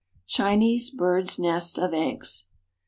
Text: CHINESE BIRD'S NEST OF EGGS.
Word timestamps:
CHINESE 0.25 0.89
BIRD'S 0.97 1.37
NEST 1.37 1.77
OF 1.77 1.93
EGGS. 1.93 2.47